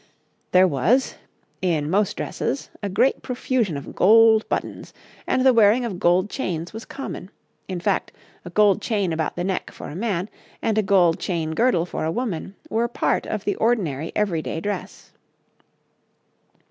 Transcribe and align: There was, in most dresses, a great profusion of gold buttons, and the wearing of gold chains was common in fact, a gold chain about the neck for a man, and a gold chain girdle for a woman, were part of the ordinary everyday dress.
There 0.51 0.67
was, 0.67 1.13
in 1.61 1.87
most 1.87 2.17
dresses, 2.17 2.71
a 2.81 2.89
great 2.89 3.21
profusion 3.21 3.77
of 3.77 3.93
gold 3.93 4.49
buttons, 4.49 4.95
and 5.27 5.45
the 5.45 5.53
wearing 5.53 5.85
of 5.85 5.99
gold 5.99 6.27
chains 6.27 6.73
was 6.73 6.85
common 6.85 7.29
in 7.67 7.79
fact, 7.79 8.11
a 8.43 8.49
gold 8.49 8.81
chain 8.81 9.13
about 9.13 9.35
the 9.35 9.43
neck 9.43 9.69
for 9.69 9.89
a 9.89 9.95
man, 9.95 10.27
and 10.59 10.75
a 10.79 10.81
gold 10.81 11.19
chain 11.19 11.51
girdle 11.51 11.85
for 11.85 12.03
a 12.03 12.11
woman, 12.11 12.55
were 12.67 12.87
part 12.87 13.27
of 13.27 13.43
the 13.45 13.53
ordinary 13.57 14.11
everyday 14.15 14.59
dress. 14.59 15.11